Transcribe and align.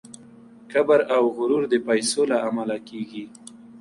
کبر 0.71 0.99
او 1.15 1.23
غرور 1.37 1.63
د 1.69 1.75
پیسو 1.87 2.21
له 2.31 2.37
امله 2.49 2.77
کیږي. 2.89 3.23